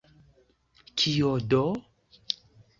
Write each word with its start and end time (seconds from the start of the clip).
Kio 1.03 1.31
do? 1.53 1.63